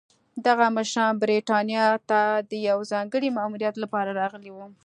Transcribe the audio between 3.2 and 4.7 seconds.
ماموریت لپاره راغلي وو.